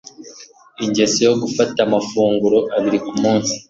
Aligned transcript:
Ingeso 0.85 1.17
yo 1.27 1.33
gufata 1.41 1.79
amafunguro 1.87 2.57
abiri 2.75 2.97
ku 3.05 3.13
munsi 3.21 3.53